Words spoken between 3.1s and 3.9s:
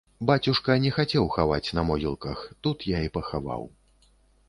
і пахаваў.